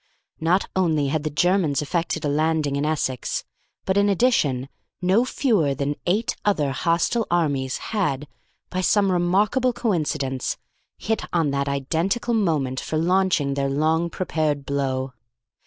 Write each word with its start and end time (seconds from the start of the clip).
Not 0.39 0.67
only 0.75 1.09
had 1.09 1.21
the 1.21 1.29
Germans 1.29 1.79
effected 1.83 2.25
a 2.25 2.27
landing 2.27 2.75
in 2.75 2.87
Essex, 2.87 3.43
but, 3.85 3.97
in 3.97 4.09
addition, 4.09 4.67
no 4.99 5.25
fewer 5.25 5.75
than 5.75 5.95
eight 6.07 6.35
other 6.43 6.71
hostile 6.71 7.27
armies 7.29 7.77
had, 7.93 8.27
by 8.71 8.81
some 8.81 9.11
remarkable 9.11 9.73
coincidence, 9.73 10.57
hit 10.97 11.25
on 11.31 11.51
that 11.51 11.69
identical 11.69 12.33
moment 12.33 12.79
for 12.79 12.97
launching 12.97 13.53
their 13.53 13.69
long 13.69 14.09
prepared 14.09 14.65
blow. 14.65 15.13